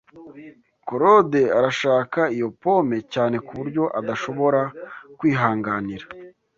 [0.87, 4.61] Claude arashaka iyo pome cyane kuburyo adashobora
[5.17, 6.05] kwihanganira.